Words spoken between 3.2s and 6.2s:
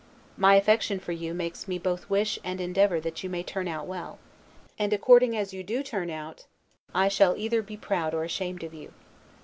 you may turn out well; and, according as you do turn